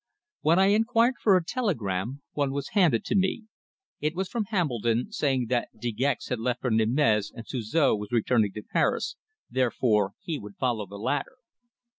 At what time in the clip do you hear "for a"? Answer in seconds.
1.21-1.45